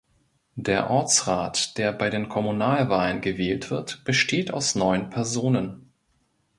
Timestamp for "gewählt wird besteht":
3.21-4.51